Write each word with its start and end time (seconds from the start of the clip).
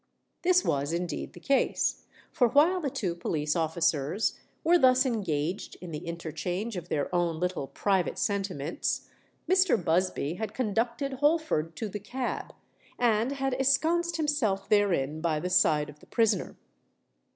This 0.41 0.65
was 0.65 0.93
indeed 0.93 1.33
the 1.33 1.39
case; 1.39 2.05
for 2.31 2.47
while 2.47 2.81
the 2.81 2.89
two 2.89 3.13
police 3.13 3.55
officers 3.55 4.39
were 4.63 4.79
thus 4.79 5.05
engaged 5.05 5.77
in 5.79 5.91
the 5.91 6.07
interchange 6.07 6.75
of 6.75 6.89
their 6.89 7.13
own 7.13 7.39
little 7.39 7.67
private 7.67 8.17
sentiments, 8.17 9.07
Mr. 9.47 9.77
Busby 9.77 10.33
had 10.39 10.55
conducted 10.55 11.13
Holford 11.19 11.75
to 11.75 11.87
the 11.87 11.99
cab, 11.99 12.51
and 12.97 13.33
had 13.33 13.53
ensconced 13.53 14.17
himself 14.17 14.67
therein 14.67 15.21
by 15.21 15.39
the 15.39 15.51
side 15.51 15.87
of 15.87 15.99
the 15.99 16.07
prisoner. 16.07 16.55